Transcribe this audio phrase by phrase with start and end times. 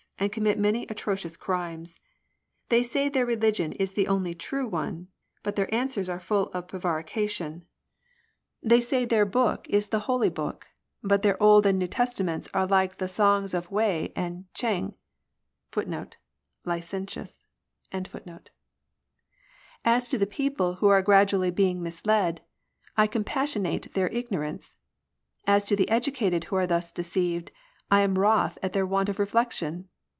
[0.19, 1.99] And commit many atrocious crimes.
[2.69, 5.07] They say their religion is the only true one,
[5.41, 7.65] But their answers are full of prevarication.
[8.59, 8.69] 1 98 ANTI CHRISTIAN L YRICS.
[8.69, 10.67] They say their book is the Holy Book,
[11.01, 14.93] But the Old and New Testaments are like the songs of Wei and Ch^ng.*
[19.85, 22.41] As to the people who are gradually being misled,
[22.95, 24.73] I compassionate their ignorance;
[25.47, 27.49] As to the educated who are thus deceived,
[27.89, 29.87] I am wroth at their want of reflection.